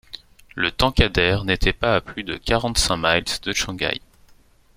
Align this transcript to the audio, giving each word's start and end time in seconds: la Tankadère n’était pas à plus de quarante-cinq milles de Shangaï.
la 0.55 0.71
Tankadère 0.71 1.43
n’était 1.45 1.73
pas 1.73 1.95
à 1.95 2.01
plus 2.01 2.23
de 2.23 2.35
quarante-cinq 2.35 2.97
milles 2.97 3.39
de 3.43 3.53
Shangaï. 3.53 4.01